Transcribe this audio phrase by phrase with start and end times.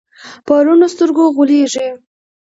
[0.45, 1.87] په رڼو سترګو غولېږي.